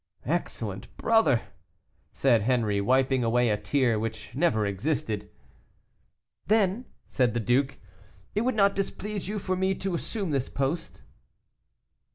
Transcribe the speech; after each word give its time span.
"Excellent 0.25 0.87
brother!" 0.97 1.41
said 2.11 2.41
Henri, 2.41 2.81
wiping 2.81 3.23
away 3.23 3.49
a 3.51 3.57
tear 3.57 3.99
which 3.99 4.33
never 4.33 4.65
existed. 4.65 5.29
"Then," 6.47 6.85
said 7.05 7.35
the 7.35 7.39
duke, 7.39 7.77
"it 8.33 8.41
would 8.41 8.55
not 8.55 8.73
displease 8.75 9.27
you 9.27 9.37
for 9.37 9.55
me 9.55 9.75
to 9.75 9.93
assume 9.93 10.31
this 10.31 10.49
post?" 10.49 11.03